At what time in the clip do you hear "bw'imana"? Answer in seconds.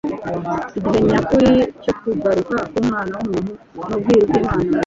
4.29-4.67